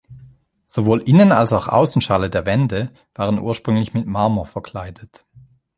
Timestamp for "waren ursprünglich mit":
3.13-4.07